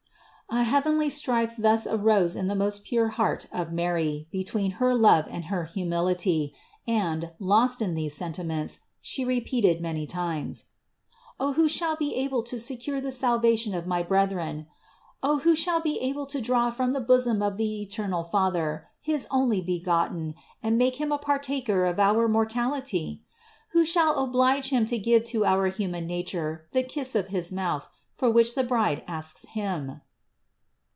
[0.53, 5.25] A heavenly strife thus arose in the most pure heart of Mary between her love
[5.29, 6.53] and her humility,
[6.85, 10.65] and, lost in these sentiments, She repeated many times:
[11.39, 14.67] "Oh who shall be able to secure the salvation of my brethren!
[15.23, 18.53] Oh who shall be able to draw from the bosom of the eternal 2 7
[18.99, 22.27] 77 78 CITY OF GOD Father his Onlybegotten and make Him a partaker of our
[22.27, 23.23] mortality!
[23.23, 23.31] Oh
[23.71, 27.87] who shall oblige Him to give to our human nature the kiss of his mouth,
[28.17, 30.01] for which the bride asks Him!